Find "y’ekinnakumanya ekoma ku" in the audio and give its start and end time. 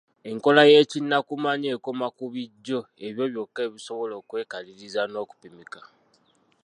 0.71-2.25